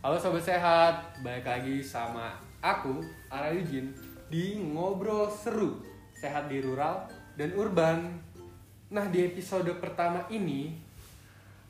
[0.00, 2.32] Halo sobat sehat, balik lagi sama
[2.64, 3.92] aku Ara Yujin
[4.32, 5.76] di ngobrol seru
[6.16, 7.04] sehat di rural
[7.36, 8.08] dan urban.
[8.88, 10.72] Nah di episode pertama ini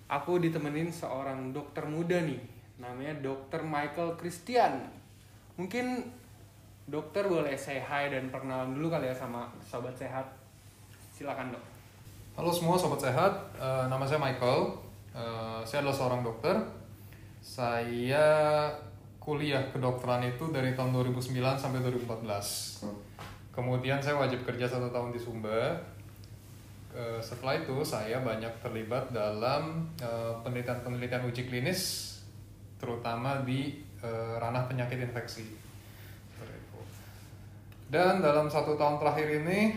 [0.07, 2.39] aku ditemenin seorang dokter muda nih,
[2.79, 4.79] namanya Dokter Michael Christian.
[5.59, 6.07] Mungkin
[6.87, 10.31] dokter boleh say hi dan perkenalan dulu kali ya sama sobat sehat.
[11.11, 11.65] Silakan dok.
[12.39, 14.71] Halo semua sobat sehat, Eh, nama saya Michael.
[15.19, 16.79] Eh, saya adalah seorang dokter.
[17.41, 18.25] Saya
[19.21, 22.85] kuliah kedokteran itu dari tahun 2009 sampai 2014.
[23.51, 25.77] Kemudian saya wajib kerja satu tahun di Sumba.
[27.21, 31.81] Setelah itu saya banyak terlibat dalam eh, penelitian-penelitian uji klinis,
[32.83, 35.47] terutama di eh, ranah penyakit infeksi.
[37.91, 39.75] Dan dalam satu tahun terakhir ini,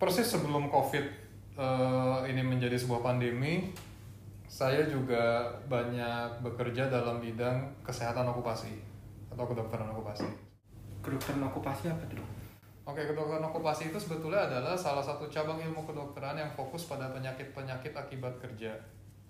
[0.00, 1.04] persis sebelum COVID
[1.60, 3.72] eh, ini menjadi sebuah pandemi,
[4.50, 8.82] saya juga banyak bekerja dalam bidang kesehatan okupasi
[9.30, 10.26] atau kedokteran okupasi.
[11.06, 12.26] Kedokteran okupasi apa dok?
[12.82, 17.94] Oke, kedokteran okupasi itu sebetulnya adalah salah satu cabang ilmu kedokteran yang fokus pada penyakit-penyakit
[17.94, 18.74] akibat kerja.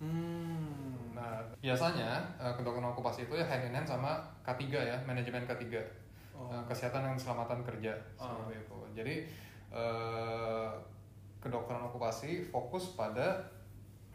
[0.00, 1.12] Hmm.
[1.12, 5.69] Nah, biasanya eh, kedokteran okupasi itu ya hand in hand sama K3 ya, manajemen K3.
[6.33, 6.48] Oh.
[6.48, 8.25] Eh, kesehatan dan keselamatan kerja Oh.
[8.25, 8.78] seperti itu.
[8.97, 9.14] Jadi
[9.69, 10.70] eh,
[11.44, 13.59] kedokteran okupasi fokus pada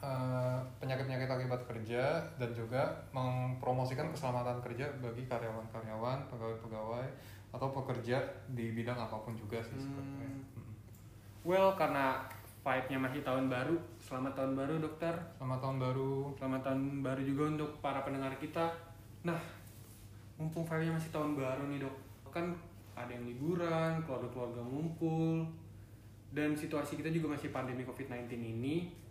[0.05, 7.07] eh, penyakit-penyakit akibat kerja dan juga mempromosikan keselamatan kerja bagi karyawan-karyawan, pegawai-pegawai
[7.49, 8.21] atau pekerja
[8.53, 9.85] di bidang apa pun juga sih Hmm.
[9.89, 10.29] sebenarnya.
[10.29, 10.73] Hmm.
[11.41, 12.21] Well, karena
[12.61, 15.13] vibe-nya masih tahun baru, selamat tahun baru dokter.
[15.37, 16.13] Selamat tahun baru.
[16.37, 18.65] Selamat tahun baru juga untuk para pendengar kita.
[19.21, 19.37] Nah,
[20.37, 21.95] mumpung vibe-nya masih tahun baru nih dok,
[22.29, 22.53] kan
[22.95, 25.45] ada yang liburan, keluarga-keluarga ngumpul,
[26.33, 29.04] dan situasi kita juga masih pandemi COVID-19 ini.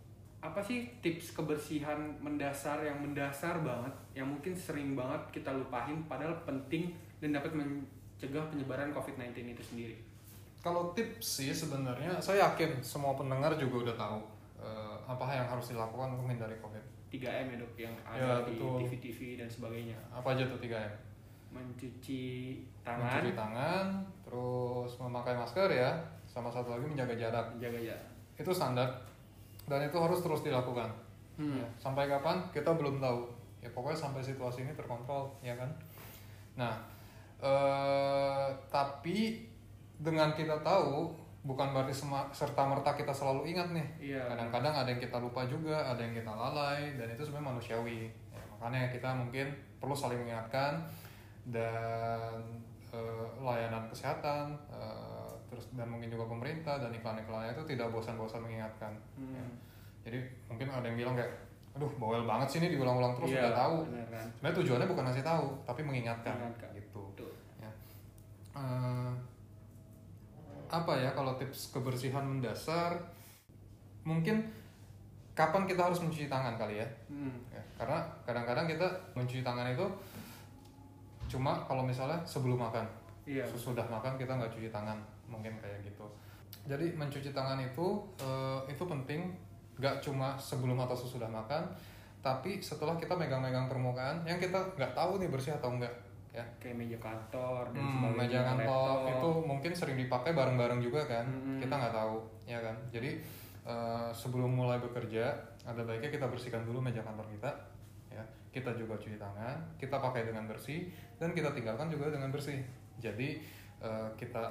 [0.45, 6.37] Apa sih tips kebersihan mendasar yang mendasar banget, yang mungkin sering banget kita lupain, padahal
[6.45, 9.97] penting dan dapat mencegah penyebaran COVID-19 itu sendiri?
[10.61, 14.19] Kalau tips sih sebenarnya saya yakin semua pendengar juga udah tahu
[14.61, 16.83] eh, apa yang harus dilakukan untuk menghindari COVID.
[17.09, 18.57] 3M ya dok yang ada Ya, di.
[18.59, 19.97] TV-TV dan sebagainya.
[20.09, 20.93] Apa aja tuh 3M?
[21.53, 22.23] Mencuci
[22.83, 23.85] tangan, Mencuci tangan,
[24.21, 25.89] terus memakai masker ya,
[26.27, 27.45] sama satu lagi menjaga jarak.
[27.55, 28.05] menjaga jarak.
[28.35, 28.89] Itu standar
[29.65, 30.89] dan itu harus terus dilakukan.
[31.35, 31.59] Hmm.
[31.59, 33.27] Ya, sampai kapan kita belum tahu.
[33.59, 35.67] Ya pokoknya sampai situasi ini terkontrol, ya kan.
[36.55, 36.73] Nah,
[37.41, 39.43] eh, tapi
[39.97, 41.11] dengan kita tahu
[41.45, 41.93] bukan berarti
[42.33, 43.87] serta merta kita selalu ingat nih.
[44.13, 44.21] Iya.
[44.33, 48.09] Kadang-kadang ada yang kita lupa juga, ada yang kita lalai dan itu sebenarnya manusiawi.
[48.33, 49.47] Ya, makanya kita mungkin
[49.77, 50.81] perlu saling mengingatkan
[51.49, 52.41] dan
[52.89, 55.14] eh, layanan kesehatan eh,
[55.55, 58.91] terus dan mungkin juga pemerintah dan iklan-iklannya itu tidak bosan-bosan mengingatkan.
[59.15, 59.31] Hmm.
[59.31, 59.45] Ya.
[60.03, 61.31] Jadi mungkin ada yang bilang kayak,
[61.71, 63.75] aduh bawel banget sih ini diulang-ulang terus Iya, udah tahu.
[63.87, 64.27] benar kan.
[64.35, 66.69] Sebenarnya tujuannya bukan ngasih tahu, tapi mengingatkan, Mengingatkan.
[66.75, 67.03] gitu.
[67.57, 67.71] Ya.
[68.53, 69.11] Eh,
[70.67, 72.91] apa ya kalau tips kebersihan mendasar?
[74.03, 74.43] Mungkin
[75.33, 76.87] kapan kita harus mencuci tangan kali ya?
[77.09, 77.33] Hmm.
[77.49, 78.85] Ya, karena kadang-kadang kita
[79.15, 79.87] mencuci tangan itu
[81.25, 82.85] cuma kalau misalnya sebelum makan.
[83.25, 83.41] Iya.
[83.49, 84.93] Sesudah makan kita nggak cuci tangan,
[85.25, 86.05] mungkin kayak gitu.
[86.65, 87.87] Jadi mencuci tangan itu
[88.17, 89.29] eh, itu penting,
[89.75, 91.67] nggak cuma sebelum atau sesudah makan,
[92.19, 95.91] tapi setelah kita megang-megang permukaan yang kita nggak tahu nih bersih atau enggak.
[96.29, 98.67] Ya, Kayak meja kantor dan Hmm, meja kantor
[98.99, 99.07] laptop.
[99.07, 101.63] itu mungkin sering dipakai bareng-bareng juga kan Mm-mm.
[101.63, 103.23] kita nggak tahu ya kan jadi
[103.63, 105.31] eh, sebelum mulai bekerja
[105.63, 107.47] ada baiknya kita bersihkan dulu meja kantor kita
[108.11, 108.19] ya
[108.51, 112.59] kita juga cuci tangan kita pakai dengan bersih dan kita tinggalkan juga dengan bersih
[112.99, 113.39] jadi
[113.79, 114.43] eh, kita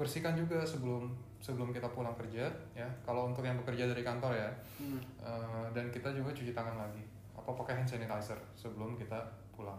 [0.00, 4.48] bersihkan juga sebelum sebelum kita pulang kerja ya kalau untuk yang bekerja dari kantor ya
[4.80, 4.96] Hmm.
[5.20, 7.04] Eh, dan kita juga cuci tangan lagi
[7.36, 9.20] apa pakai hand sanitizer sebelum kita
[9.52, 9.76] pulang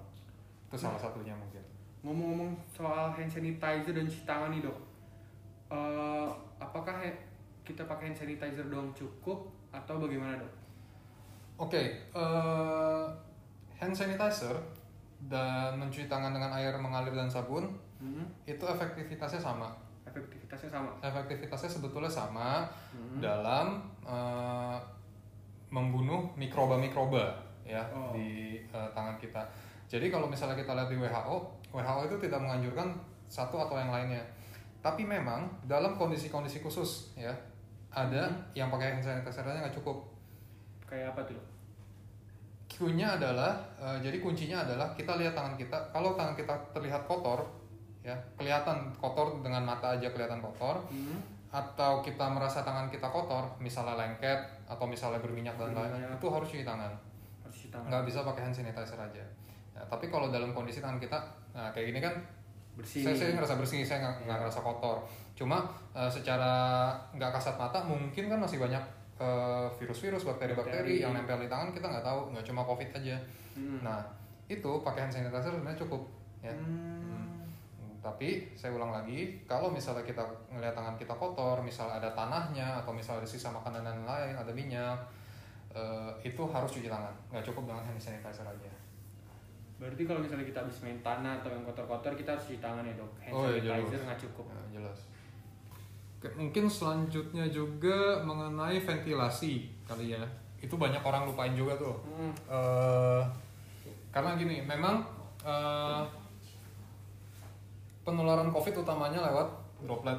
[0.69, 1.65] itu salah satunya mungkin
[2.01, 4.77] Ngomong-ngomong soal hand sanitizer dan cuci tangan nih dok,
[5.71, 7.01] Eh, apakah
[7.63, 10.53] kita pakai hand sanitizer doang cukup atau bagaimana dok?
[11.57, 13.05] Oke, eh,
[13.75, 14.53] hand sanitizer
[15.21, 17.69] dan mencuci tangan dengan air mengalir dan sabun
[18.01, 18.25] Hmm.
[18.43, 19.69] itu efektivitasnya sama.
[20.11, 20.91] Efektivitasnya sama.
[20.99, 23.17] Efektivitasnya sebetulnya sama Hmm.
[23.23, 24.77] dalam eh,
[25.67, 27.31] membunuh mikroba-mikroba
[27.63, 28.11] ya Oh.
[28.11, 29.39] di eh, tangan kita.
[29.87, 31.35] Jadi kalau misalnya kita lihat di WHO,
[31.71, 32.91] WHO itu tidak menganjurkan
[33.27, 34.19] satu atau yang lainnya.
[34.81, 37.31] Tapi memang dalam kondisi-kondisi khusus ya
[37.91, 40.03] ada yang pakai hand sanitizer-nya nggak cukup.
[40.83, 41.39] Kayak apa tuh?
[42.67, 45.77] Q-nya adalah eh, jadi kuncinya adalah kita lihat tangan kita.
[45.91, 47.43] Kalau tangan kita terlihat kotor,
[48.01, 50.81] ya kelihatan kotor dengan mata aja kelihatan kotor.
[50.89, 51.21] Hmm.
[51.51, 54.39] Atau kita merasa tangan kita kotor, misalnya lengket
[54.71, 56.95] atau misalnya berminyak dan lain-lain, itu harus cuci tangan.
[57.43, 57.91] Harus cuci tangan.
[57.91, 59.23] Nggak bisa pakai hand sanitizer aja.
[59.75, 61.19] Nah, tapi kalau dalam kondisi tangan kita,
[61.51, 62.15] nah kayak gini kan
[62.71, 64.97] bersih saya, saya ngerasa bersih, saya nggak nggak ngerasa kotor.
[65.35, 66.53] Cuma eh, secara
[67.11, 68.83] nggak kasat mata mungkin kan masih banyak
[69.19, 71.03] eh, virus-virus, bakteri-bakteri Bakteri.
[71.03, 73.19] yang nempel di tangan kita nggak tahu, nggak cuma covid aja.
[73.59, 73.83] Hmm.
[73.83, 73.99] Nah
[74.47, 76.01] itu pakai hand sanitizer sebenarnya cukup
[76.39, 76.55] ya.
[76.55, 77.20] Hmm.
[78.01, 82.89] Tapi saya ulang lagi, kalau misalnya kita ngelihat tangan kita kotor, misal ada tanahnya atau
[82.89, 84.97] misal ada sisa makanan dan lain, ada minyak,
[85.69, 87.13] eh, itu harus cuci tangan.
[87.29, 88.73] Nggak cukup dengan hand sanitizer aja.
[89.77, 92.93] Berarti kalau misalnya kita habis main tanah atau yang kotor-kotor kita harus cuci tangan ya
[92.97, 93.11] dok.
[93.21, 94.05] Hand Oh, iya, sanitizer jelas.
[94.09, 94.45] nggak cukup.
[94.49, 94.99] Ya, jelas.
[96.17, 100.21] Oke, mungkin selanjutnya juga mengenai ventilasi kali ya.
[100.57, 101.93] Itu banyak orang lupain juga tuh.
[102.05, 102.33] Hmm.
[102.49, 103.21] Eh,
[104.09, 105.05] karena gini, memang
[105.45, 106.01] eh,
[108.01, 109.47] penularan COVID utamanya lewat
[109.81, 110.17] droplet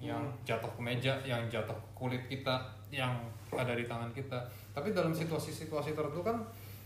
[0.00, 2.60] yang jatuh ke meja, yang jatuh ke kulit kita,
[2.92, 3.12] yang
[3.52, 4.36] ada di tangan kita.
[4.76, 6.36] Tapi dalam situasi-situasi tertentu kan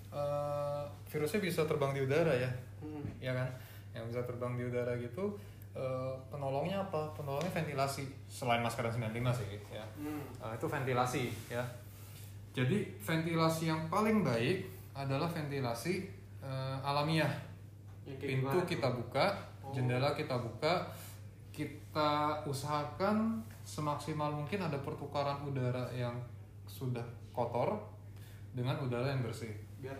[0.08, 2.48] eh, virusnya bisa terbang di udara ya,
[2.78, 3.02] Hmm.
[3.18, 3.48] ya kan?
[3.92, 5.34] Yang bisa terbang di udara gitu.
[5.76, 7.06] eh, penolongnya apa?
[7.14, 8.02] Penolongnya ventilasi.
[8.26, 9.84] Selain masker 95 sih, ya.
[9.94, 10.18] Hmm.
[10.42, 11.62] Uh, itu ventilasi ya.
[12.50, 16.08] Jadi ventilasi yang paling baik adalah ventilasi
[16.42, 17.30] uh, alamiah.
[18.02, 19.30] Kayak Pintu kita buka.
[19.74, 20.88] Jendela kita buka,
[21.52, 26.14] kita usahakan semaksimal mungkin ada pertukaran udara yang
[26.70, 27.02] sudah
[27.34, 27.74] kotor
[28.54, 29.52] dengan udara yang bersih.
[29.82, 29.96] Biar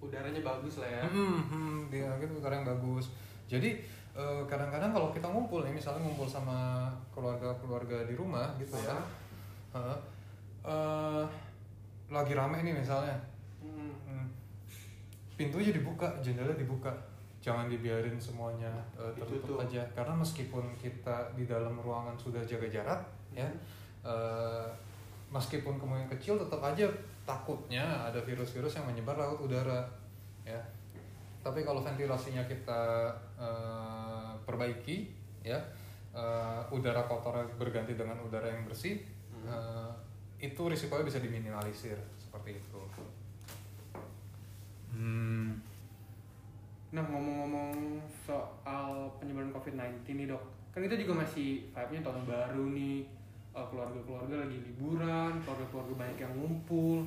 [0.00, 1.04] udaranya bagus lah ya.
[1.04, 3.12] Hmm, hmm, dia gitu udara yang bagus.
[3.50, 3.82] Jadi
[4.14, 8.96] eh, kadang-kadang kalau kita ngumpul nih, misalnya ngumpul sama keluarga-keluarga di rumah gitu ya,
[9.74, 9.98] Heeh.
[10.60, 11.24] Eh,
[12.10, 13.14] lagi rame nih misalnya,
[13.62, 14.26] hmm,
[15.38, 16.90] pintunya dibuka, jendela dibuka,
[17.40, 18.68] jangan dibiarin semuanya
[19.00, 19.64] eh, tertutup Ditutup.
[19.64, 23.00] aja, karena meskipun kita di dalam ruangan sudah jaga jarak,
[23.32, 23.48] ya,
[24.04, 24.68] eh,
[25.32, 26.84] meskipun kemungkinan kecil, tetap aja
[27.24, 29.80] takutnya ada virus-virus yang menyebar lewat udara,
[30.44, 30.60] ya.
[31.40, 33.08] Tapi kalau ventilasinya kita
[33.40, 35.08] eh, perbaiki,
[35.40, 35.56] ya,
[36.12, 39.00] eh, udara kotor berganti dengan udara yang bersih,
[39.48, 39.92] eh,
[40.40, 42.82] itu risikonya bisa diminimalisir seperti itu.
[44.92, 45.69] Hmm.
[46.90, 50.42] Nah ngomong-ngomong soal penyebaran COVID-19 nih dok,
[50.74, 53.20] kan kita juga masih vibe-nya tahun baru nih,
[53.50, 57.02] Eh, keluarga-keluarga lagi liburan, keluarga-keluarga banyak yang ngumpul.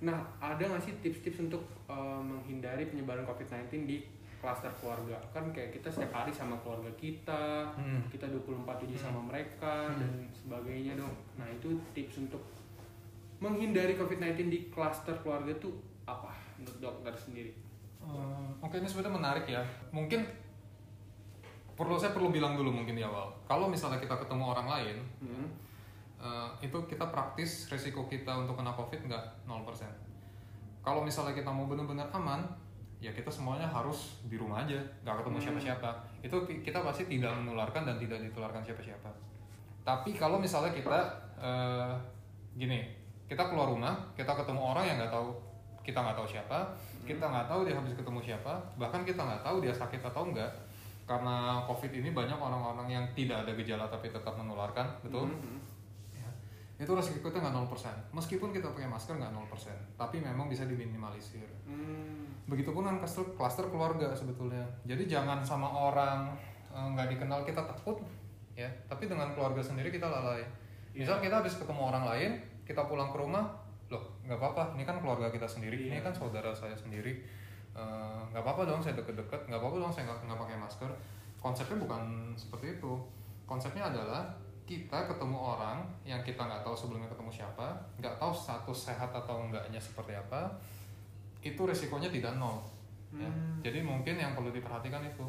[0.00, 4.00] Nah ada nggak sih tips-tips untuk eh, menghindari penyebaran COVID-19 di
[4.40, 5.20] klaster keluarga?
[5.36, 8.00] Kan kayak kita setiap hari sama keluarga kita, Hmm.
[8.08, 10.00] kita 24/7 sama mereka Hmm.
[10.00, 11.12] dan sebagainya dong.
[11.36, 12.40] Nah itu tips untuk
[13.44, 15.76] menghindari COVID-19 di klaster keluarga tuh
[16.08, 17.52] apa menurut dokter sendiri?
[18.06, 19.62] Eh, Oke ini sebenarnya menarik ya.
[19.90, 20.22] Mungkin
[21.72, 23.28] perlu saya perlu bilang dulu mungkin di awal.
[23.44, 25.46] Kalau misalnya kita ketemu orang lain, Hmm.
[26.18, 29.92] eh, itu kita praktis resiko kita untuk kena covid nggak 0%.
[30.80, 32.40] Kalau misalnya kita mau benar-benar aman,
[32.96, 35.44] ya kita semuanya harus di rumah aja, nggak ketemu Hmm.
[35.44, 35.90] siapa-siapa.
[36.22, 39.10] Itu ki- kita pasti tidak menularkan dan tidak ditularkan siapa-siapa.
[39.84, 40.98] Tapi kalau misalnya kita
[41.36, 41.92] eh,
[42.56, 42.80] gini,
[43.28, 45.36] kita keluar rumah, kita ketemu orang yang nggak tahu,
[45.84, 46.58] kita nggak tahu siapa,
[47.06, 50.50] kita nggak tahu dia habis ketemu siapa, bahkan kita nggak tahu dia sakit atau enggak.
[51.06, 55.30] Karena COVID ini banyak orang-orang yang tidak ada gejala tapi tetap menularkan, betul?
[55.30, 55.62] Hmm.
[56.10, 56.26] Ya.
[56.82, 57.70] Itu resiko kita nggak 0%.
[58.10, 59.46] Meskipun kita pakai masker nggak 0%,
[59.94, 61.46] tapi memang bisa diminimalisir.
[61.62, 62.26] Hmm.
[62.50, 64.66] Begitupun dengan klaster, klaster keluarga sebetulnya.
[64.82, 66.34] Jadi jangan sama orang
[66.74, 68.02] eh, nggak dikenal kita takut,
[68.58, 68.66] ya.
[68.90, 70.42] Tapi dengan keluarga sendiri kita lalai.
[70.90, 72.32] Misal kita habis ketemu orang lain,
[72.66, 73.46] kita pulang ke rumah,
[73.86, 74.74] loh nggak apa-apa.
[74.74, 76.06] Ini kan keluarga kita sendiri, ini Iya.
[76.10, 77.22] kan saudara saya sendiri.
[77.76, 80.90] Eh, nggak apa-apa dong saya deket-deket, nggak apa-apa dong saya nggak nggak pakai masker.
[81.38, 82.92] Konsepnya bukan seperti itu.
[83.46, 84.26] Konsepnya adalah
[84.66, 87.70] kita ketemu orang yang kita nggak tahu sebelumnya ketemu siapa,
[88.02, 90.50] nggak tahu status sehat atau enggaknya seperti apa,
[91.38, 92.58] itu resikonya tidak nol.
[93.14, 93.30] Ya.
[93.30, 93.62] Hmm.
[93.62, 95.22] Jadi mungkin yang perlu diperhatikan itu.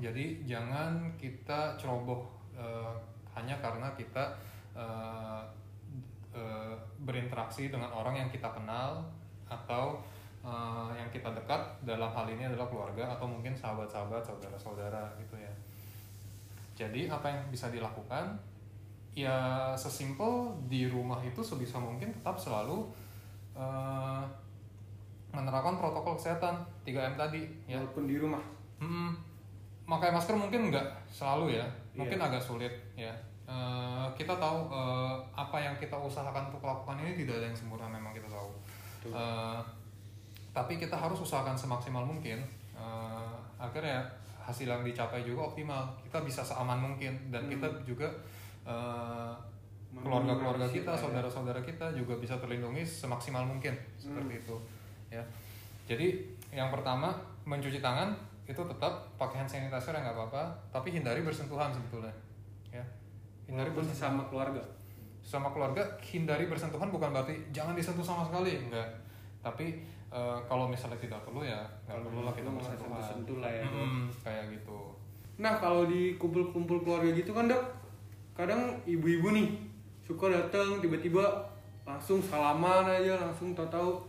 [0.00, 2.24] Jadi jangan kita ceroboh
[2.56, 2.94] eh,
[3.36, 4.32] hanya karena kita
[4.72, 5.42] eh,
[6.36, 9.00] eh, berinteraksi dengan orang yang kita kenal
[9.48, 9.96] atau
[10.44, 15.52] eh, yang kita dekat dalam hal ini adalah keluarga atau mungkin sahabat-sahabat, saudara-saudara gitu ya.
[16.76, 18.36] Jadi apa yang bisa dilakukan?
[19.16, 22.84] Ya sesimpel di rumah itu sebisa mungkin tetap selalu
[23.56, 24.22] eh,
[25.32, 27.80] menerapkan protokol kesehatan 3M tadi ya.
[27.80, 28.40] Walaupun di rumah.
[28.76, 29.16] Hmm,
[29.88, 31.64] pakai masker mungkin nggak selalu ya,
[31.96, 32.26] mungkin Iya.
[32.28, 33.12] agak sulit ya.
[33.46, 37.86] Eh, kita tahu eh, apa yang kita usahakan untuk lakukan ini tidak ada yang sempurna
[37.86, 38.50] memang kita tahu.
[38.98, 39.14] Betul.
[39.14, 39.60] Eh,
[40.50, 42.42] tapi kita harus usahakan semaksimal mungkin
[42.74, 44.02] eh, akhirnya
[44.42, 45.86] hasil yang dicapai juga optimal.
[46.02, 47.52] Kita bisa seaman mungkin dan Hmm.
[47.54, 48.08] kita juga
[48.66, 49.32] eh,
[49.96, 50.98] keluarga-keluarga kita, ya.
[50.98, 54.42] saudara-saudara kita juga bisa terlindungi semaksimal mungkin seperti Hmm.
[54.42, 54.56] itu
[55.08, 55.22] ya.
[55.86, 56.18] Jadi
[56.50, 57.14] yang pertama
[57.46, 58.10] mencuci tangan
[58.42, 62.10] itu tetap pakai hand sanitizer nggak apa-apa, tapi hindari bersentuhan sebetulnya.
[63.46, 64.62] Hindari bersentuhan sesama keluarga.
[65.26, 68.86] sama keluarga hindari bersentuhan bukan berarti jangan disentuh sama sekali enggak
[69.42, 69.74] tapi
[70.06, 73.66] eh, kalau misalnya tidak perlu ya nggak perlu lah kita bersentuhan sentuh-sentuh lah ya.
[73.66, 74.94] Mm, kayak gitu
[75.36, 77.60] Nah kalau di kumpul-kumpul keluarga gitu kan dok,
[78.32, 79.52] kadang ibu-ibu nih
[80.00, 81.20] suka datang tiba-tiba
[81.84, 84.00] langsung salaman aja, langsung tahu-tahu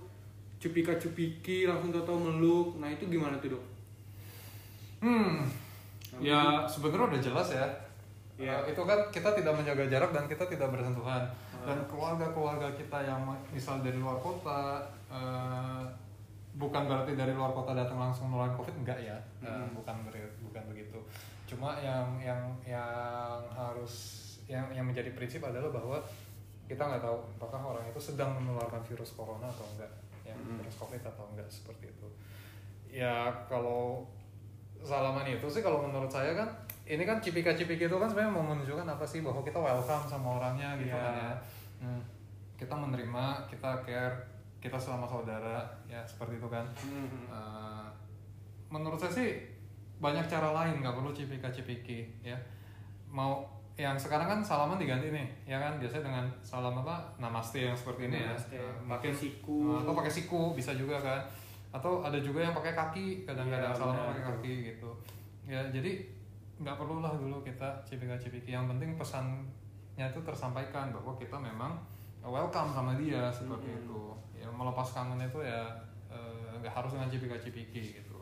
[0.56, 2.80] cupika cupiki, langsung tahu-tahu meluk.
[2.80, 3.64] Nah itu gimana tuh dok?
[4.98, 5.46] hmm
[6.18, 7.68] ya sebenarnya udah jelas ya
[8.38, 8.54] Iya.
[8.60, 11.26] Eh, itu kan kita tidak menjaga jarak dan kita tidak bersentuhan
[11.60, 15.84] dan keluarga-keluarga kita yang misal dari luar kota eh,
[16.54, 19.74] bukan berarti dari luar kota datang langsung nularin covid enggak ya Eh, Hmm.
[19.74, 21.00] bukan beri- bukan begitu
[21.46, 22.90] cuma yang yang yang
[23.50, 23.94] harus
[24.46, 25.98] yang yang menjadi prinsip adalah bahwa
[26.66, 29.92] kita nggak tahu apakah orang itu sedang menularkan virus corona atau enggak
[30.24, 30.58] ya Hmm.
[30.58, 32.08] virus covid atau enggak seperti itu
[32.92, 34.04] ya kalau
[34.80, 36.50] salaman itu sih kalau menurut saya kan
[36.90, 40.76] ini kan cipika-cipiki itu kan sebenarnya mau menunjukkan apa sih bahwa kita welcome sama orangnya
[40.76, 40.98] gitu Iya.
[40.98, 41.32] kan ya
[41.78, 42.02] Hmm.
[42.56, 44.16] kita menerima kita care
[44.58, 47.28] kita selama saudara ya seperti itu kan Hmm.
[47.28, 47.88] Eh,
[48.68, 49.30] menurut saya sih
[49.98, 52.38] banyak cara lain nggak perlu cipika-cipiki ya
[53.08, 57.74] mau yang sekarang kan salaman diganti nih ya kan biasanya dengan salam apa namaste yang
[57.74, 58.54] seperti ini Namaste.
[58.54, 59.58] ya Eh, Pakai siku.
[59.70, 61.22] eh, atau pakai siku bisa juga kan
[61.70, 64.90] atau ada juga yang pakai kaki kadang-kadang Iya, salaman pakai kaki gitu
[65.46, 65.92] ya jadi
[66.58, 69.46] nggak perlu lah dulu kita cipika-cipiki yang penting pesannya
[70.04, 71.78] itu tersampaikan bahwa kita memang
[72.20, 73.80] welcome sama dia seperti Hmm.
[73.80, 74.02] itu
[74.36, 75.62] ya melepas kangen itu ya
[76.08, 78.18] eh, nggak harus dengan cipika-cipiki gitu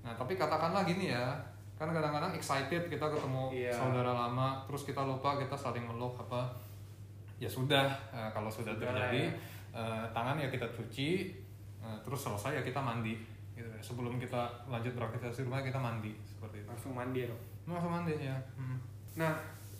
[0.00, 1.32] nah tapi katakanlah gini ya
[1.74, 3.72] kan kadang-kadang excited kita ketemu Iya.
[3.72, 6.52] saudara lama terus kita lupa kita saling meluk apa
[7.38, 9.22] ya sudah eh, kalau sudah Sudah terjadi
[9.72, 11.08] lah eh, tangan ya kita cuci
[11.80, 13.16] eh, terus selesai ya kita mandi
[13.52, 13.80] gitu ya.
[13.80, 17.40] sebelum kita lanjut beraktivitas di rumah kita mandi seperti itu Langsung mandi dok.
[17.64, 18.78] Langsung mandi ya Hmm.
[19.14, 19.32] Nah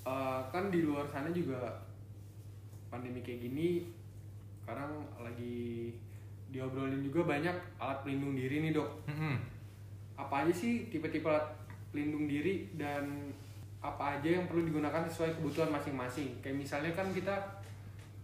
[0.02, 1.58] eh, kan di luar sana juga
[2.86, 3.88] pandemi kayak gini,
[4.60, 5.94] sekarang lagi
[6.52, 9.08] diobrolin juga banyak alat pelindung diri nih dok.
[9.08, 9.36] Mm-mm.
[10.12, 11.48] apa aja sih tipe-tipe alat
[11.88, 13.32] pelindung diri dan
[13.80, 17.32] apa aja yang perlu digunakan sesuai kebutuhan masing-masing kayak misalnya kan kita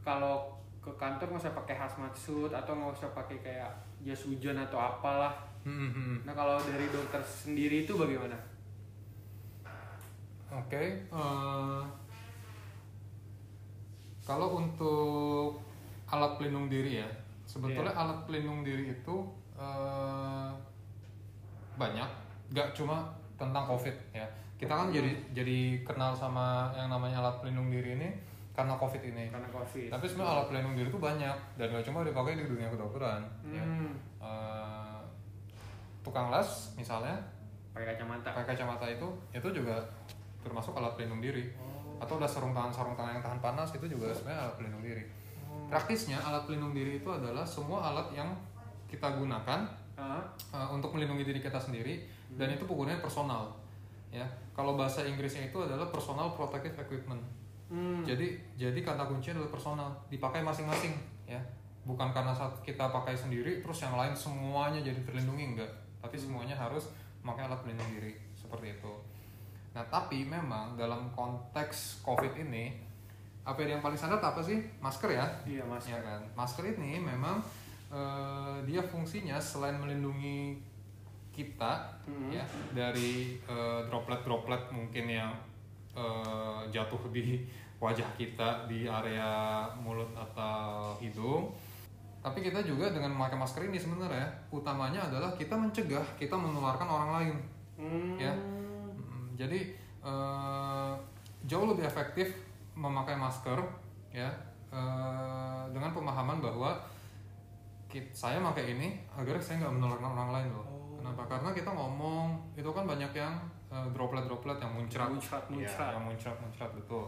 [0.05, 3.73] kalau ke kantor nggak usah pakai hazmat suit atau nggak usah pakai kayak
[4.05, 5.33] jas hujan atau apalah
[5.65, 6.23] Mm-mm.
[6.23, 8.37] nah kalau dari dokter sendiri itu bagaimana
[10.49, 11.83] Oke, eh,
[14.25, 15.61] kalau untuk
[16.07, 17.09] alat pelindung diri ya,
[17.45, 18.01] sebetulnya Iya.
[18.01, 19.17] alat pelindung diri itu
[19.59, 20.51] eh,
[21.75, 22.07] banyak,
[22.51, 24.23] gak cuma tentang COVID ya.
[24.55, 28.09] Kita kan jadi jadi kenal sama yang namanya alat pelindung diri ini
[28.55, 29.27] karena COVID ini.
[29.31, 32.71] karena covid Tapi sebenarnya alat pelindung diri itu banyak dan gak cuma dipakai di dunia
[32.71, 33.23] kedokteran.
[33.47, 33.63] Ya.
[33.63, 34.99] hmm, Eh,
[36.03, 37.19] tukang las misalnya
[37.71, 39.77] pakai kacamata pakai kacamata itu itu juga
[40.43, 41.51] termasuk alat pelindung diri.
[41.59, 41.77] Oh.
[41.99, 45.03] atau udah sarung tangan sarung tangan yang tahan panas itu juga sebenarnya alat pelindung diri.
[45.51, 45.67] Oh.
[45.67, 48.31] praktisnya alat pelindung diri itu adalah semua alat yang
[48.87, 49.67] kita gunakan
[49.99, 50.23] Ah,
[50.55, 52.07] uh, untuk melindungi diri kita sendiri
[52.39, 53.51] dan itu penggunaannya personal
[54.15, 54.23] ya.
[54.55, 57.21] Kalau bahasa Inggrisnya itu adalah personal protective equipment.
[57.69, 58.01] Hmm.
[58.01, 60.95] jadi jadi kata kunci adalah personal dipakai masing-masing
[61.27, 61.43] ya.
[61.83, 65.73] Bukan karena saat kita pakai sendiri terus yang lain semuanya jadi terlindungi enggak.
[65.99, 66.95] Tapi semuanya harus
[67.27, 68.93] memakai alat pelindung diri seperti itu
[69.77, 72.73] nah tapi memang dalam konteks covid ini
[73.49, 77.41] APD yang paling standar apa sih masker ya iya mas ya kan masker ini memang
[77.89, 80.61] eh, dia fungsinya selain melindungi
[81.33, 82.33] kita Hmm.
[82.33, 82.41] ya
[82.73, 85.33] dari eh, droplet-droplet mungkin yang
[85.93, 87.45] eh, jatuh di
[87.79, 91.53] wajah kita di area mulut atau hidung
[92.19, 97.11] tapi kita juga dengan memakai masker ini sebenarnya utamanya adalah kita mencegah kita menularkan orang
[97.15, 97.37] lain
[97.79, 98.17] hmm.
[98.19, 98.33] ya.
[99.39, 99.61] Jadi
[100.03, 100.93] eh,
[101.47, 102.27] jauh lebih efektif
[102.75, 103.59] memakai masker
[104.11, 104.27] ya
[104.69, 106.75] eh, dengan pemahaman bahwa
[107.87, 110.67] kit- saya pakai ini agar saya nggak menularkan orang lain loh.
[110.67, 110.99] Oh.
[110.99, 111.23] Kenapa?
[111.25, 113.39] Karena kita ngomong itu kan banyak yang
[113.71, 115.91] eh, droplet-droplet yang muncrat, Muncrat, Ya, muncrat.
[115.95, 117.07] yang muncrat, muncrat betul.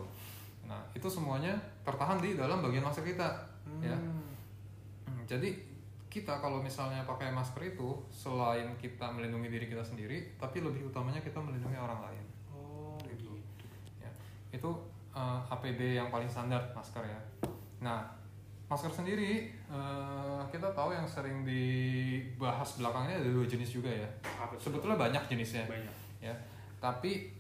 [0.65, 3.27] Nah itu semuanya tertahan di dalam bagian masker kita,
[3.83, 3.91] ya.
[3.99, 4.23] Hmm.
[5.05, 5.51] Hmm, jadi
[6.11, 11.23] kita kalau misalnya pakai masker itu selain kita melindungi diri kita sendiri, tapi lebih utamanya
[11.23, 12.25] kita melindungi orang lain.
[12.51, 13.31] oh Gitu.
[13.39, 14.11] gitu Ya,
[14.51, 14.71] itu
[15.15, 17.21] eh, APD yang paling standar masker ya.
[17.79, 18.03] Nah,
[18.67, 24.11] masker sendiri eh, kita tahu yang sering dibahas belakangnya ada dua jenis juga ya.
[24.27, 24.59] apa?
[24.59, 26.35] Sebetulnya banyak jenisnya banyak ya.
[26.83, 27.40] Tapi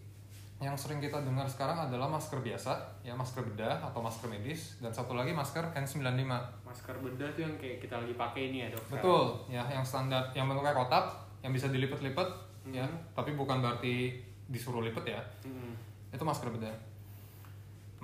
[0.60, 4.92] yang sering kita dengar sekarang adalah masker biasa, ya masker bedah atau masker medis, dan
[4.92, 6.28] satu lagi masker N95.
[6.68, 8.84] Masker bedah tuh yang kayak kita lagi pakai ini ya dok.
[8.92, 12.28] Betul, ya yang standar, yang bentuknya kotak, yang bisa dilipat-lipat,
[12.68, 13.00] ya, Hmm.
[13.16, 14.20] tapi bukan berarti
[14.52, 15.20] disuruh lipat ya.
[15.48, 15.72] Hmm.
[16.12, 16.76] Itu masker bedah.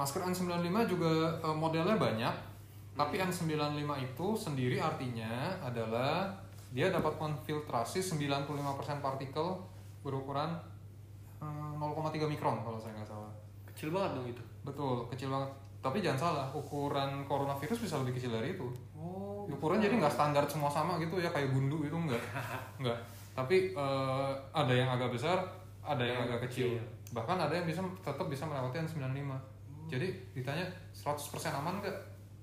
[0.01, 2.35] Masker N95 juga eh, modelnya banyak,
[2.97, 6.33] tapi N95 itu sendiri artinya adalah
[6.73, 9.61] dia dapat menfiltrasi 95% partikel
[10.01, 10.57] berukuran
[11.41, 13.33] 0,3 mikron kalau saya nggak salah.
[13.69, 14.43] Kecil banget dong itu.
[14.65, 15.51] Betul, kecil banget.
[15.85, 18.67] Tapi jangan salah, ukuran coronavirus bisa lebih kecil dari itu.
[18.97, 19.47] Oh.
[19.47, 22.19] Ukuran jadi nggak standar semua sama gitu ya kayak gundu itu enggak.
[22.83, 22.99] Enggak.
[23.39, 25.39] Tapi eh, ada yang agak besar,
[25.85, 26.69] ada yang Yang agak kecil.
[26.75, 26.85] kecil.
[27.15, 29.31] Bahkan ada yang bisa tetap bisa melewati N95.
[29.87, 31.15] Jadi ditanya 100%
[31.63, 31.97] aman nggak?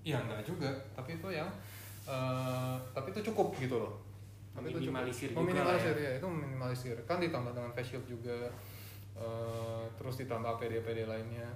[0.07, 0.71] Ya enggak juga.
[0.95, 1.49] Tapi itu yang
[2.07, 3.99] eh, tapi itu cukup gitu loh.
[4.53, 5.03] Tapi itu cukup.
[5.03, 6.95] Juga Meminimalisir lah ya, itu meminimalisir.
[7.03, 8.47] Kan ditambah dengan face shield juga.
[9.17, 11.49] Eh, terus ditambah APD-APD lainnya.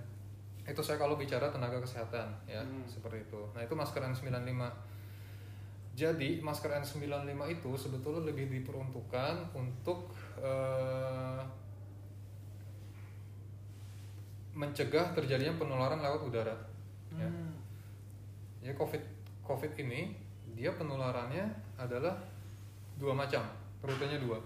[0.67, 2.83] Itu saya kalau bicara tenaga kesehatan ya, Hmm.
[2.83, 3.41] seperti itu.
[3.55, 4.67] Nah, itu masker N95.
[5.97, 11.41] Jadi masker N95 itu sebetulnya lebih diperuntukkan untuk eh,
[14.57, 16.55] mencegah terjadinya penularan lewat udara.
[17.13, 17.29] Ya.
[17.29, 17.53] Hmm.
[18.61, 19.03] Jadi COVID
[19.45, 20.11] COVID ini
[20.57, 21.45] dia penularannya
[21.77, 22.17] adalah
[22.97, 23.45] dua macam,
[23.85, 24.41] rutenya dua.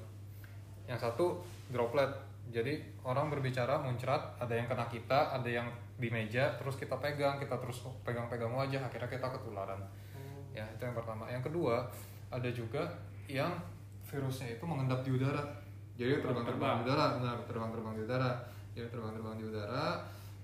[0.85, 1.39] Yang satu
[1.71, 2.11] droplet.
[2.51, 7.39] Jadi orang berbicara muncrat, ada yang kena kita, ada yang di meja, terus kita pegang,
[7.39, 9.79] kita terus pegang-pegang wajah, akhirnya kita ketularan.
[10.13, 10.43] Oh.
[10.51, 11.31] Ya, itu yang pertama.
[11.31, 11.87] Yang kedua,
[12.27, 12.83] ada juga
[13.31, 13.55] yang
[14.03, 15.43] virusnya itu mengendap di udara.
[15.95, 18.31] Jadi terbang-terbang di udara, benar, terbang-terbang di udara.
[18.75, 19.85] Jadi terbang-terbang di udara,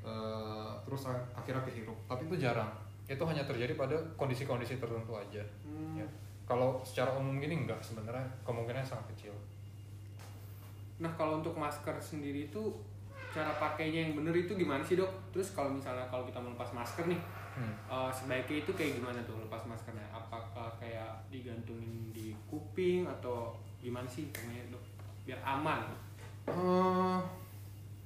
[0.08, 1.98] eh, terus ak- akhirnya kehirup.
[2.08, 2.72] Tapi itu jarang.
[3.08, 5.44] Itu hanya terjadi pada kondisi-kondisi tertentu aja.
[5.68, 6.00] Hmm.
[6.00, 6.08] Ya.
[6.48, 9.36] Kalau secara umum gini enggak sebenarnya kemungkinannya sangat kecil.
[10.98, 12.64] Nah kalau untuk masker sendiri itu
[13.28, 15.10] cara pakainya yang bener itu gimana sih dok?
[15.30, 17.22] Terus kalau misalnya kalau kita melepas masker nih,
[17.58, 17.74] Hmm.
[17.90, 20.06] eh, sebaiknya itu kayak gimana tuh lepas maskernya?
[20.10, 24.84] Apakah kayak digantungin di kuping atau gimana sih namanya dok?
[25.26, 25.82] Biar aman.
[26.46, 27.20] Eh,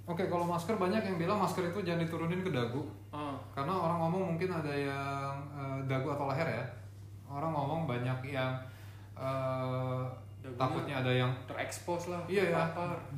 [0.02, 2.84] Oke, kalau masker banyak yang bilang masker itu jangan diturunin ke dagu.
[3.13, 6.65] Oh, Karena orang ngomong mungkin ada yang eh, dagu atau leher ya.
[7.28, 8.52] Orang ngomong banyak yang
[10.41, 12.21] Dagunya takutnya ada yang terekspos lah.
[12.25, 12.65] iya ya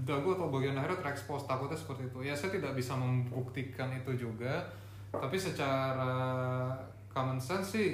[0.04, 2.20] dagu atau bagian leher terekspos takutnya seperti itu.
[2.20, 4.60] Ya saya tidak bisa membuktikan itu juga.
[5.08, 6.76] Tapi secara
[7.08, 7.90] common sense sih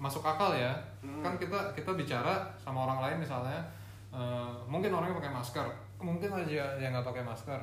[0.00, 0.72] masuk akal ya.
[1.04, 1.20] Hmm.
[1.20, 3.60] Kan kita kita bicara sama orang lain misalnya
[4.10, 5.66] eh, mungkin orangnya pakai masker,
[6.00, 7.60] mungkin aja yang nggak pakai masker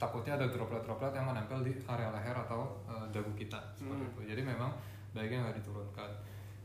[0.00, 4.10] takutnya ada droplet-droplet yang menempel di area leher atau eh, dagu kita seperti Hmm.
[4.12, 4.20] itu.
[4.36, 4.68] Jadi memang
[5.16, 6.10] baiknya nggak diturunkan.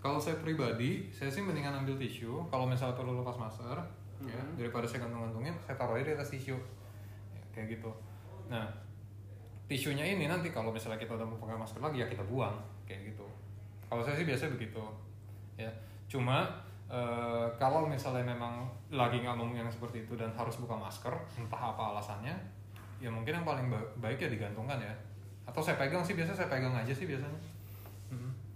[0.06, 2.46] Kalau saya pribadi, saya sih mendingan ambil tisu.
[2.54, 3.74] Kalau misalnya perlu lepas masker,
[4.22, 4.54] ya Hmm.
[4.54, 6.54] daripada saya gantung-gantungin, saya taruh aja di atas tisu,
[7.34, 7.90] Ya, kayak gitu.
[8.46, 8.70] Nah,
[9.66, 12.54] tisunya ini nanti kalau misalnya kita udah mau pakai masker lagi ya kita buang,
[12.86, 13.26] kayak gitu.
[13.90, 14.84] Kalau saya sih biasanya begitu,
[15.58, 15.72] ya.
[16.06, 16.46] Cuma
[16.86, 18.62] eh, kalau misalnya memang
[18.94, 22.38] lagi nggak mau yang seperti itu dan harus buka masker, entah apa alasannya,
[23.02, 24.94] ya mungkin yang paling ba- baik ya digantungkan ya.
[25.50, 27.42] Atau saya pegang sih biasa saya pegang aja sih biasanya.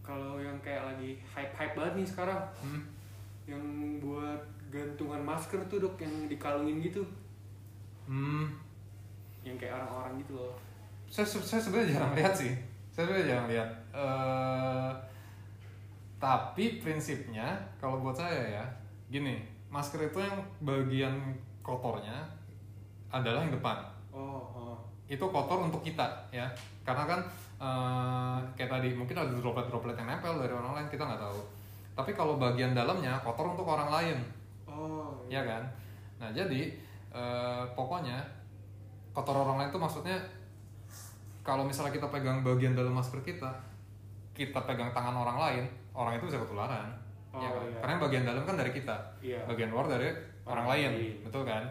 [0.10, 2.82] Kalau yang kayak lagi hype-hype banget nih sekarang, Hmm.
[3.45, 3.62] yang
[4.02, 7.06] buat gantungan masker tuh dok yang dikalungin gitu,
[8.06, 8.50] Hmm.
[9.45, 10.58] yang kayak orang-orang gitu loh.
[11.06, 12.54] saya, saya sebenarnya jarang lihat sih
[12.89, 14.91] saya sebenarnya jarang lihat Eh,
[16.22, 18.65] tapi prinsipnya kalau buat saya ya
[19.10, 21.13] gini masker itu yang bagian
[21.65, 22.13] kotornya
[23.10, 23.82] adalah yang depan
[24.13, 24.78] Oh, oh.
[25.06, 26.45] itu kotor untuk kita ya
[26.84, 27.19] karena kan
[27.60, 31.39] eh, kayak tadi mungkin ada droplet-droplet yang nempel dari orang lain kita nggak tahu
[31.93, 34.17] tapi kalau bagian dalamnya kotor untuk orang lain
[34.65, 35.65] Oh, ya kan
[36.15, 36.72] nah jadi
[37.10, 38.15] eh, pokoknya
[39.12, 40.15] kotor orang lain itu maksudnya
[41.41, 43.50] kalau misalnya kita pegang bagian dalam masker kita
[44.32, 46.88] kita pegang tangan orang lain orang itu bisa ketularan
[47.30, 47.62] Oh, ya kan?
[47.63, 47.78] iya.
[47.78, 49.38] karena bagian dalam kan dari kita Iya.
[49.45, 50.10] bagian luar dari
[50.41, 50.89] orang, Orang lain.
[50.91, 51.13] lain.
[51.22, 51.62] betul kan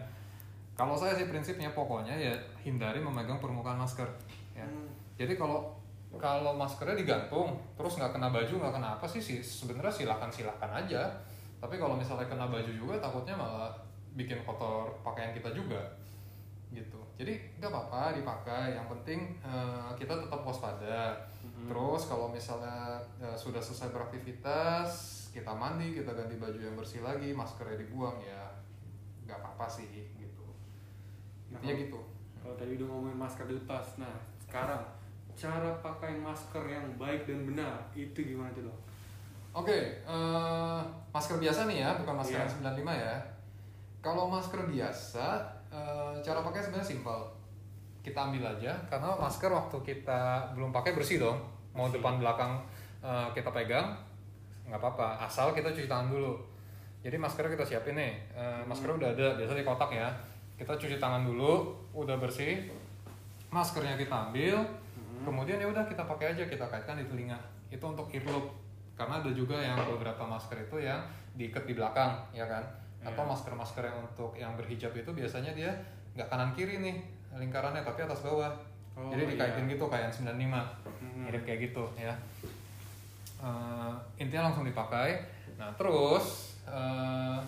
[0.73, 4.07] kalau saya sih prinsipnya pokoknya ya hindari memegang permukaan masker
[4.53, 4.87] ya Hmm.
[5.15, 5.75] jadi kalau
[6.17, 10.71] kalau maskernya digantung terus nggak kena baju nggak kena apa sih sih sebenarnya silakan silakan
[10.73, 11.05] aja.
[11.59, 13.69] Tapi kalau misalnya kena baju juga takutnya malah
[14.17, 15.77] bikin kotor pakaian kita juga
[16.73, 16.97] gitu.
[17.19, 18.73] Jadi nggak apa-apa dipakai.
[18.73, 21.13] Yang penting eh, kita tetap waspada.
[21.39, 21.71] Mhm.
[21.71, 24.91] terus kalau misalnya eh, sudah selesai beraktivitas
[25.31, 28.43] kita mandi kita ganti baju yang bersih lagi maskernya dibuang ya
[29.23, 30.47] nggak apa-apa sih gitu.
[31.53, 32.01] Nah, intinya kalau- gitu.
[32.39, 34.79] Kalau tadi udah ngomongin masker dilepas, nah sekarang
[35.39, 38.77] cara pakai masker yang baik dan benar itu gimana tuh dok?
[39.55, 42.43] Oke, eh, masker biasa nih ya, bukan masker Iya.
[42.43, 43.15] yang 95 ya.
[43.99, 45.39] Kalau masker biasa,
[45.71, 47.19] eh, cara pakai sebenarnya simpel.
[47.99, 50.21] kita ambil aja karena masker waktu kita
[50.55, 51.35] belum pakai bersih dong.
[51.75, 52.55] Mau depan belakang
[52.99, 53.91] eh, kita pegang
[54.65, 55.19] nggak apa-apa.
[55.19, 56.39] Asal kita cuci tangan dulu.
[57.03, 58.15] Jadi masker kita siapin nih.
[58.31, 60.07] Eh, masker udah ada biasa di kotak ya.
[60.55, 62.71] Kita cuci tangan dulu udah bersih.
[63.51, 64.63] Maskernya kita ambil
[65.25, 67.37] kemudian ya udah kita pakai aja kita kaitkan di telinga.
[67.69, 68.51] Itu untuk earlobe.
[68.99, 70.99] Karena ada juga yang beberapa masker itu yang
[71.39, 72.63] diikat di belakang ya kan?
[72.99, 75.71] Atau masker-masker yang untuk yang berhijab itu biasanya dia
[76.19, 76.99] nggak kanan kiri nih
[77.31, 78.51] lingkarannya tapi atas bawah.
[78.99, 79.73] Oh, jadi dikaitin iya.
[79.77, 81.23] gitu kayak yang 95 Hmm.
[81.31, 82.11] mirip kayak gitu ya.
[83.39, 85.23] Eh, intinya langsung dipakai.
[85.55, 87.39] Nah terus eh,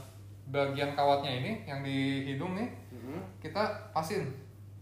[0.48, 3.20] bagian kawatnya ini yang di hidung nih Mm-mm.
[3.40, 4.28] kita pasin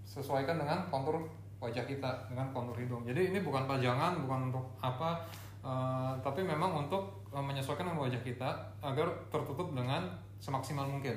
[0.06, 1.26] sesuaikan dengan kontur
[1.60, 3.04] wajah kita dengan kontur hidung.
[3.04, 5.20] Jadi ini bukan pajangan bukan untuk apa
[5.60, 7.04] eh, tapi memang untuk
[7.36, 10.08] eh, menyesuaikan dengan wajah kita agar tertutup dengan
[10.40, 11.16] semaksimal mungkin.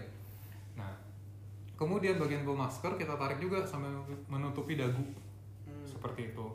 [0.75, 0.91] Nah
[1.79, 3.91] kemudian bagian bawah masker kita tarik juga sampai
[4.27, 5.03] menutupi dagu.
[5.63, 5.87] Hmm.
[5.87, 6.47] seperti itu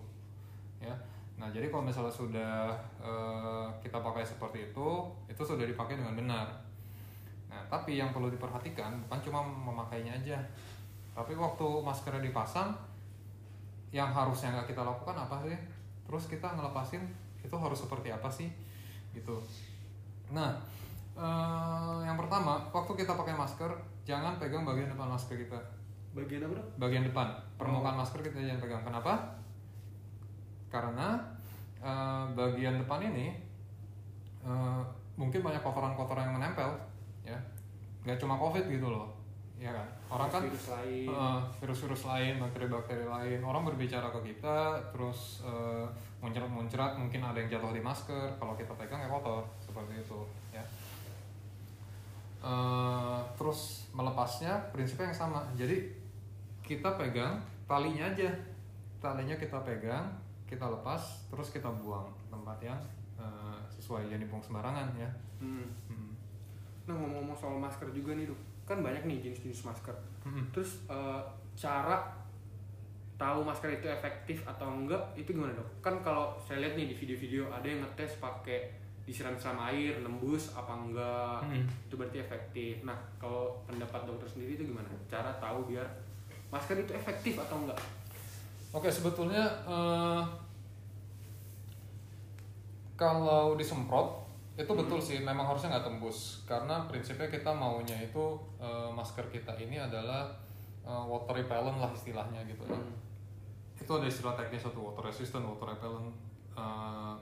[0.83, 0.91] ya.
[1.39, 4.87] Nah jadi kalau misalnya sudah eh, kita pakai seperti itu
[5.31, 6.47] itu sudah dipakai dengan benar.
[7.47, 10.35] Nah tapi yang perlu diperhatikan bukan cuma memakainya aja
[11.17, 12.69] tapi waktu maskernya dipasang
[13.91, 15.55] yang harusnya nggak kita lakukan apa sih?
[16.07, 17.03] Terus kita ngelepasin
[17.43, 18.51] itu harus seperti apa sih?
[19.15, 19.35] Gitu.
[20.31, 20.55] Nah
[21.15, 23.71] eh, yang pertama waktu kita pakai masker
[24.07, 25.59] jangan pegang bagian depan masker kita.
[26.15, 27.27] Bagian apa bagian depan.
[27.55, 28.83] Permukaan masker kita jangan pegang.
[28.83, 29.13] Kenapa?
[30.67, 31.19] Karena
[31.79, 33.33] eh, bagian depan ini
[34.43, 34.81] eh,
[35.17, 36.69] mungkin banyak kotoran-kotoran yang menempel
[37.25, 37.39] ya.
[38.03, 39.16] Nggak cuma covid gitu loh
[39.57, 39.87] ya kan?
[40.07, 41.07] Orang kan virus lain.
[41.57, 43.39] virus-virus lain bakteri-bakteri lain.
[43.41, 45.85] Orang berbicara ke kita terus eh,
[46.21, 48.37] muncrat-muncrat mungkin ada yang jatuh di masker.
[48.37, 49.43] Kalau kita pegang ya kotor.
[49.57, 50.21] Seperti itu
[50.53, 50.63] ya.
[52.45, 55.41] Eh, terus melepasnya prinsipnya yang sama.
[55.57, 55.89] Jadi
[56.61, 58.29] kita pegang talinya aja.
[59.01, 60.05] Talinya kita pegang
[60.47, 62.79] kita lepas terus kita buang tempat yang
[63.19, 65.11] eh, sesuai jadi buang sembarangan ya.
[65.43, 65.69] Hmm.
[65.91, 66.11] Hmm.
[66.87, 69.95] nah ngomong-ngomong soal masker juga nih dok kan banyak nih jenis-jenis masker.
[70.21, 70.43] Hmm.
[70.51, 71.21] terus eh,
[71.55, 72.03] cara
[73.17, 75.65] tahu masker itu efektif atau enggak itu gimana dok?
[75.81, 78.69] Kan kalau saya lihat nih di video-video ada yang ngetes pakai
[79.07, 81.63] disiram-siram air nembus apa enggak Hmm.
[81.63, 82.83] itu berarti efektif.
[82.83, 84.91] Nah kalau pendapat dokter sendiri itu gimana?
[85.07, 85.87] Cara tahu biar
[86.51, 87.79] masker itu efektif atau enggak?
[88.75, 90.21] Oke sebetulnya eh,
[92.99, 94.26] kalau disemprot
[94.57, 99.53] itu betul sih memang harusnya nggak tembus karena prinsipnya kita maunya itu eh, masker kita
[99.61, 100.33] ini adalah
[100.81, 102.73] eh, water repellent lah istilahnya gitu ya.
[102.73, 102.97] Hmm.
[103.77, 106.09] Itu ada istilah teknis satu water resistant, water repellent.
[106.57, 107.15] Eh,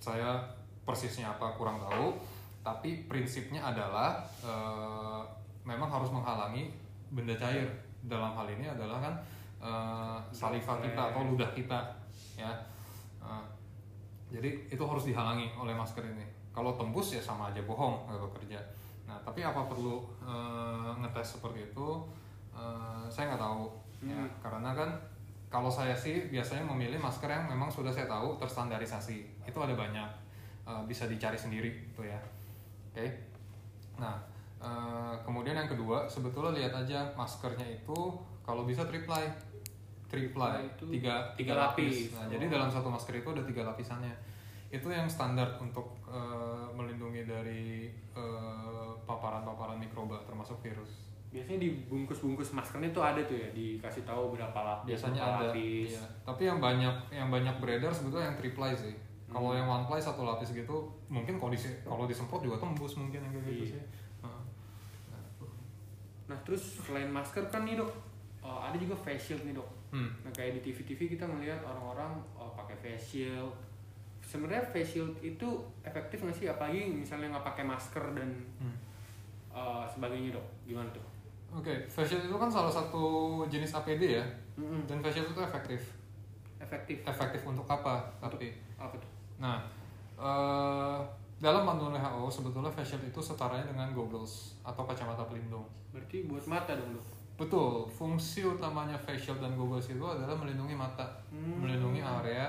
[0.00, 0.40] saya
[0.88, 2.16] persisnya apa kurang tahu,
[2.64, 5.20] tapi prinsipnya adalah eh,
[5.68, 6.72] memang harus menghalangi
[7.12, 7.68] benda cair.
[8.00, 9.14] Dalam hal ini adalah kan
[9.60, 11.84] eh, saliva kita atau ludah kita,
[12.40, 12.48] ya.
[13.20, 13.59] Eh,
[14.30, 16.24] jadi itu harus dihalangi oleh masker ini.
[16.50, 18.58] Kalau tembus ya sama aja bohong nggak bekerja.
[19.06, 21.88] Nah tapi apa perlu eh, ngetes seperti itu?
[22.54, 23.64] Eh, saya nggak tahu.
[24.00, 24.32] Ya, Hmm.
[24.40, 24.90] karena kan
[25.52, 29.44] kalau saya sih biasanya memilih masker yang memang sudah saya tahu terstandarisasi.
[29.44, 30.08] Itu ada banyak.
[30.66, 32.18] Eh, bisa dicari sendiri itu ya.
[32.90, 33.06] Oke.
[33.98, 34.16] Nah
[34.60, 37.98] eh, kemudian yang kedua sebetulnya lihat aja maskernya itu
[38.44, 39.24] kalau bisa triply
[40.10, 41.86] triply Nah, itu tiga tiga tiga lapis.
[41.86, 42.12] lapis.
[42.12, 42.28] Nah, Oh.
[42.28, 44.14] jadi dalam satu masker itu ada tiga lapisannya.
[44.68, 51.06] Itu yang standar untuk eh, melindungi dari eh, paparan-paparan mikroba termasuk virus.
[51.30, 55.46] biasanya di bungkus-bungkus maskernya tuh ada tuh ya dikasih tahu berapa lapis Biasanya berapa ada.
[55.46, 56.02] lapis iya.
[56.26, 58.94] Tapi yang banyak yang banyak beredar sebetulnya yang triply sih.
[59.24, 59.56] Kalau Hmm.
[59.56, 63.30] yang one ply satu lapis gitu, mungkin kalau di kalau disemprot juga tembus mungkin yang
[63.32, 63.70] kayak gitu Iya.
[63.70, 63.82] sih.
[64.20, 64.42] Nah,
[66.26, 67.90] nah terus selain masker kan nih dok
[68.40, 70.10] eh, ada juga face shield nih dok Hmm.
[70.22, 73.50] Nah kayak di TV-TV kita ngelihat orang-orang oh, pakai face shield.
[74.22, 75.48] Sebenarnya face shield itu
[75.82, 76.46] efektif nggak sih?
[76.46, 78.76] Apalagi misalnya nggak pakai masker dan Hmm.
[79.50, 80.46] uh, sebagainya dok.
[80.64, 81.02] Gimana tuh?
[81.50, 83.02] Oke, face shield itu kan salah satu
[83.50, 84.24] jenis APD ya.
[84.54, 84.86] Mm-mm.
[84.86, 85.80] Dan face shield itu efektif.
[86.62, 87.02] Efektif.
[87.02, 88.06] Efektif untuk apa?
[88.22, 89.10] Tapi Apa tuh?
[89.36, 89.58] Nah,
[90.14, 90.98] eh,
[91.36, 95.66] dalam panduan WHO sebetulnya face shield itu setaranya dengan goggles atau kacamata pelindung.
[95.90, 97.06] Berarti buat mata dong dok.
[97.40, 101.64] Betul, fungsi utamanya face shield dan goggles itu adalah melindungi mata, Hmm.
[101.64, 102.44] melindungi area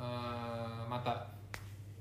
[0.00, 1.12] eh, mata.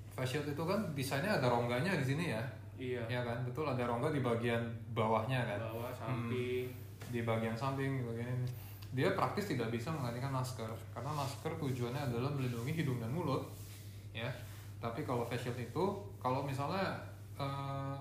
[0.07, 2.39] Face shield itu kan desainnya ada rongganya di sini ya,
[2.79, 3.03] Iya.
[3.11, 3.43] ya kan?
[3.43, 4.63] Betul ada rongga di bagian
[4.95, 6.71] bawahnya kan, Bawah, samping.
[7.11, 8.47] di bagian samping, di bagian ini.
[8.95, 13.43] Dia praktis tidak bisa menggantikan masker karena masker tujuannya adalah melindungi hidung dan mulut,
[14.15, 14.31] ya.
[14.79, 15.83] Tapi kalau face shield itu,
[16.23, 16.95] kalau misalnya
[17.35, 17.99] eh,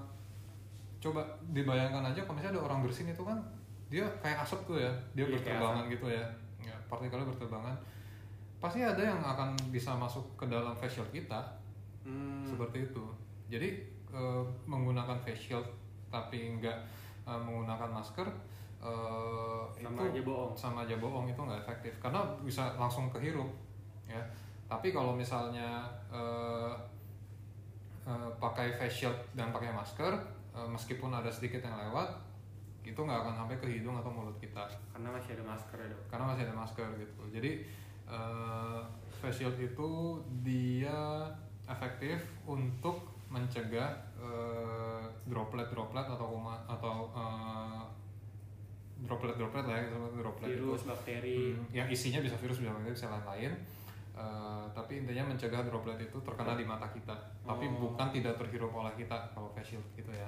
[0.99, 3.39] coba dibayangkan aja kalau misalnya ada orang bersin itu kan
[3.89, 6.25] dia kayak asap tuh ya, dia kayak berterbangan gitu ya.
[6.61, 7.77] ya partikelnya berterbangan.
[8.59, 11.59] Pasti ada yang akan bisa masuk ke dalam face shield kita.
[12.09, 12.41] Hmm.
[12.41, 13.05] seperti itu.
[13.53, 13.69] Jadi
[14.09, 15.67] eh, menggunakan face shield
[16.09, 16.79] tapi nggak
[17.29, 18.25] eh, menggunakan masker
[18.81, 20.53] eh, Sama itu aja bohong.
[20.57, 21.93] sama aja bohong itu nggak efektif.
[22.01, 23.49] Karena bisa langsung kehirup
[24.09, 24.21] ya.
[24.69, 26.73] Tapi kalau misalnya eh,
[28.09, 30.13] eh, pakai face shield dan pakai masker
[30.57, 32.09] eh, meskipun ada sedikit yang lewat
[32.89, 36.03] itu nggak akan sampai ke hidung atau mulut kita Karena masih ada masker ya dok.
[36.09, 37.51] karena masih ada masker gitu jadi
[38.07, 38.81] eh,
[39.17, 39.91] face shield itu
[40.41, 41.29] dia
[41.65, 42.97] efektif untuk
[43.29, 47.83] mencegah eh, droplet-droplet atau kuma- atau eh,
[48.99, 51.55] droplet-droplet lah ya droplet itu Virus, bakteri.
[51.55, 53.55] Hmm, yang isinya bisa virus bisa bakteri bisa lain-lain
[54.19, 57.87] Eh, tapi intinya mencegah droplet itu terkena di mata kita tapi Oh.
[57.87, 60.27] bukan tidak terhirup oleh kita kalau face shield gitu ya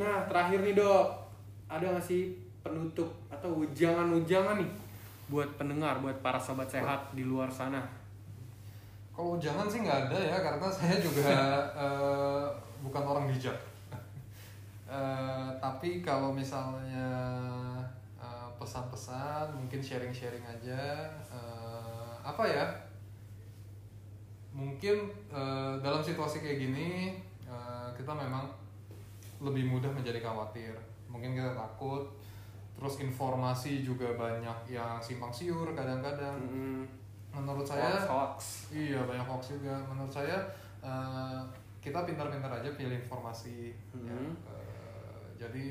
[0.00, 1.06] Nah terakhir nih dok,
[1.68, 2.32] ada nggak sih
[2.64, 4.70] penutup atau ujangan-ujangan nih
[5.28, 7.80] buat pendengar, buat para sobat sehat di luar sana?
[9.14, 11.30] Kalau jangan sih nggak ada ya karena saya juga
[11.84, 12.44] eh,
[12.82, 13.56] bukan orang bijak.
[14.84, 17.08] Eh, tapi kalau misalnya
[18.18, 22.66] eh, pesan-pesan mungkin sharing-sharing aja eh, apa ya?
[24.50, 24.96] Mungkin
[25.30, 27.16] eh, dalam situasi kayak gini
[27.46, 28.63] eh, kita memang
[29.44, 30.72] lebih mudah menjadi khawatir.
[31.12, 32.08] Mungkin kita takut.
[32.74, 36.40] Terus informasi juga banyak yang simpang siur kadang-kadang.
[36.40, 36.82] Hmm.
[37.30, 38.38] Menurut saya hoax, hoax.
[38.74, 39.78] Iya banyak hoax juga.
[39.86, 40.42] Menurut saya
[40.82, 41.40] eh,
[41.78, 43.70] kita pintar-pintar aja pilih informasi.
[43.94, 44.16] ya.
[44.16, 44.32] Mhm.
[44.48, 45.64] Eh, jadi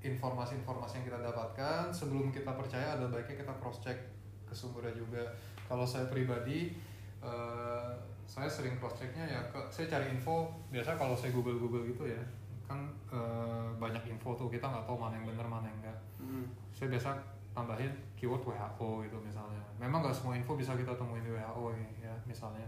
[0.00, 3.98] informasi-informasi yang kita dapatkan sebelum kita percaya ada baiknya kita cross check
[4.46, 5.24] ke sumbernya juga.
[5.66, 6.72] Kalau saya pribadi
[7.20, 7.90] eh,
[8.30, 12.06] saya sering cross checknya ya ke, saya cari info biasa kalau saya google google gitu
[12.06, 12.22] ya
[12.70, 12.78] kan
[13.10, 16.46] eh, banyak info tuh kita nggak tahu mana yang benar mana yang enggak Hmm.
[16.70, 17.10] saya biasa
[17.50, 19.58] tambahin keyword WHO gitu misalnya.
[19.76, 22.62] Memang nggak semua info bisa kita temuin di WHO ya misalnya.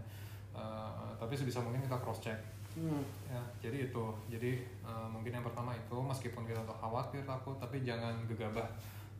[0.51, 2.35] Eh, tapi sebisa mungkin kita cross check
[2.73, 3.05] Hmm.
[3.25, 3.37] ya.
[3.61, 4.05] Jadi itu.
[4.27, 8.65] Jadi eh, mungkin yang pertama itu meskipun kita khawatir takut tapi jangan gegabah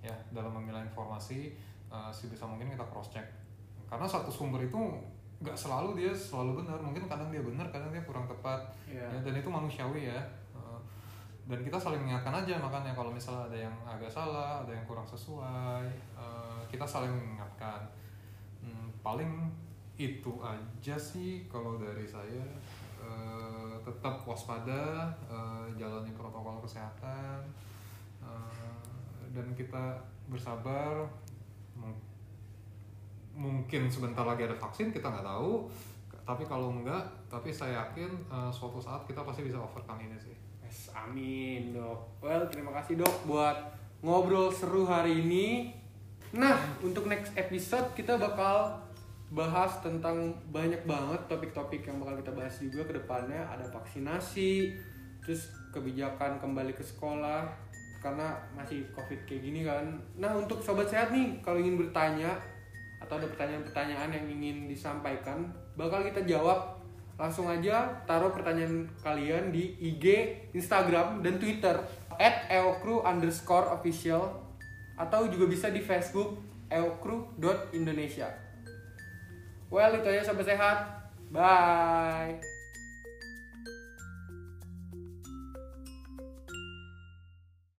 [0.01, 1.53] ya dalam memilah informasi
[1.87, 3.23] eh, sebisa mungkin kita cross check.
[3.85, 4.75] Karena satu sumber itu
[5.39, 6.81] nggak selalu dia selalu benar.
[6.81, 8.57] Mungkin kadang dia benar, kadang dia kurang tepat.
[8.89, 9.05] Iya.
[9.05, 10.19] Ya, dan itu manusiawi ya.
[11.43, 15.03] Dan kita saling mengingatkan aja makanya kalau misalnya ada yang agak salah, ada yang kurang
[15.03, 15.83] sesuai,
[16.15, 17.83] eh, kita saling mengingatkan.
[18.63, 19.51] Hmm, paling
[19.93, 22.43] itu aja sih kalau dari saya
[23.03, 27.43] Eh, tetap waspada, eh, jalani protokol kesehatan,
[28.23, 28.79] eh,
[29.35, 29.99] dan kita
[30.31, 31.03] bersabar.
[31.75, 31.99] Mung-
[33.35, 35.65] Mungkin sebentar lagi ada vaksin kita nggak tahu,
[36.23, 40.37] tapi kalau enggak, tapi saya yakin eh, suatu saat kita pasti bisa overcome ini sih.
[40.73, 42.17] Yes, amin dok.
[42.17, 45.69] Well, terima kasih dok buat ngobrol seru hari ini.
[46.33, 48.81] Nah, untuk next episode kita bakal
[49.29, 53.45] bahas tentang banyak banget topik-topik yang bakal kita bahas juga ke depannya.
[53.53, 54.73] Ada vaksinasi,
[55.21, 57.45] terus kebijakan kembali ke sekolah
[58.01, 59.85] karena masih covid kayak gini kan.
[60.17, 62.33] Nah, untuk sobat sehat nih, kalau ingin bertanya
[62.97, 66.81] atau ada pertanyaan-pertanyaan yang ingin disampaikan, bakal kita jawab
[67.23, 71.79] langsung aja taruh pertanyaan kalian di IG, Instagram, dan Twitter
[72.19, 74.43] at eokru underscore official
[74.99, 78.43] atau juga bisa di Facebook eokru.indonesia
[79.73, 80.77] Well, itu aja sampai sehat.
[81.33, 82.52] Bye.